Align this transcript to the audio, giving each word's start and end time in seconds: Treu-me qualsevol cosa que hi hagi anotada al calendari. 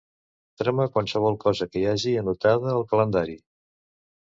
Treu-me 0.61 0.87
qualsevol 0.95 1.37
cosa 1.43 1.69
que 1.69 1.79
hi 1.83 1.85
hagi 1.91 2.15
anotada 2.23 2.73
al 2.75 2.89
calendari. 2.95 3.39